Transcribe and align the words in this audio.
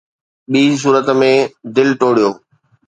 ٻي 0.51 0.63
صورت 0.81 1.07
۾، 1.19 1.31
دل 1.75 1.89
ٽوڙيو 1.99 2.29